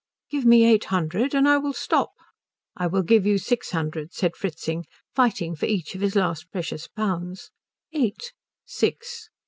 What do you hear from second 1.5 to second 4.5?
will stop." "I will give you six hundred," said